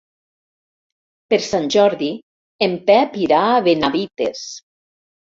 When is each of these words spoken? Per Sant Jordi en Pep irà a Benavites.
Per 1.33 1.37
Sant 1.47 1.67
Jordi 1.75 2.07
en 2.67 2.73
Pep 2.87 3.19
irà 3.25 3.41
a 3.49 3.61
Benavites. 3.69 4.41